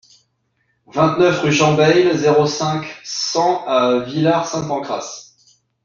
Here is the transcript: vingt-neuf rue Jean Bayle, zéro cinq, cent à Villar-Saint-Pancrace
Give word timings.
vingt-neuf 0.87 1.41
rue 1.43 1.51
Jean 1.51 1.75
Bayle, 1.75 2.17
zéro 2.17 2.47
cinq, 2.47 2.87
cent 3.03 3.63
à 3.67 3.99
Villar-Saint-Pancrace 3.99 5.37